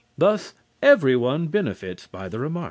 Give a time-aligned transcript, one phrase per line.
[0.17, 2.59] Thus everyone benefits by the remark.